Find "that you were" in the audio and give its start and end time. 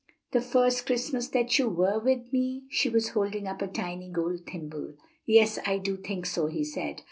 1.27-1.99